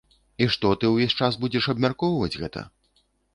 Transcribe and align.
І 0.45 0.45
што 0.53 0.71
ты 0.83 0.89
ўвесь 0.93 1.15
час 1.19 1.37
будзеш 1.43 1.67
абмяркоўваць 1.75 2.39
гэта? 2.45 2.65